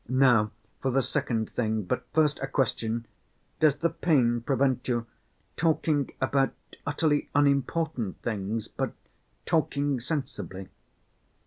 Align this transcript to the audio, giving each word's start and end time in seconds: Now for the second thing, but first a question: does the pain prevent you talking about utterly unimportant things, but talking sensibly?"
Now 0.09 0.49
for 0.81 0.89
the 0.89 1.03
second 1.03 1.47
thing, 1.47 1.83
but 1.83 2.07
first 2.11 2.39
a 2.39 2.47
question: 2.47 3.05
does 3.59 3.75
the 3.75 3.91
pain 3.91 4.41
prevent 4.41 4.87
you 4.87 5.05
talking 5.57 6.09
about 6.19 6.55
utterly 6.87 7.29
unimportant 7.35 8.19
things, 8.23 8.67
but 8.67 8.93
talking 9.45 9.99
sensibly?" 9.99 10.69